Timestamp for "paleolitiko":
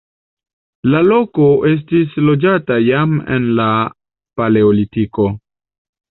4.41-5.27